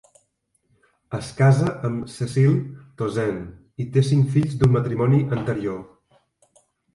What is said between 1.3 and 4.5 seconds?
casa amb Cecile Tauzin i té cinc